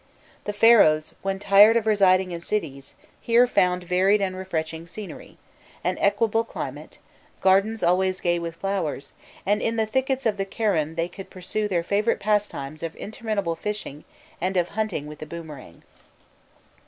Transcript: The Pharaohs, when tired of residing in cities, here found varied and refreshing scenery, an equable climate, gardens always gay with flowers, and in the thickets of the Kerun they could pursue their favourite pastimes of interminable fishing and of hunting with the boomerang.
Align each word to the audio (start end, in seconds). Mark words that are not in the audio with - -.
The 0.45 0.51
Pharaohs, 0.53 1.13
when 1.21 1.37
tired 1.37 1.77
of 1.77 1.85
residing 1.85 2.31
in 2.31 2.41
cities, 2.41 2.95
here 3.19 3.45
found 3.45 3.83
varied 3.83 4.19
and 4.19 4.35
refreshing 4.35 4.87
scenery, 4.87 5.37
an 5.83 5.95
equable 5.99 6.43
climate, 6.43 6.97
gardens 7.39 7.83
always 7.83 8.19
gay 8.19 8.39
with 8.39 8.55
flowers, 8.55 9.13
and 9.45 9.61
in 9.61 9.75
the 9.75 9.85
thickets 9.85 10.25
of 10.25 10.37
the 10.37 10.45
Kerun 10.47 10.95
they 10.95 11.07
could 11.07 11.29
pursue 11.29 11.67
their 11.67 11.83
favourite 11.83 12.19
pastimes 12.19 12.81
of 12.81 12.95
interminable 12.95 13.55
fishing 13.55 14.03
and 14.41 14.57
of 14.57 14.69
hunting 14.69 15.05
with 15.05 15.19
the 15.19 15.27
boomerang. 15.27 15.83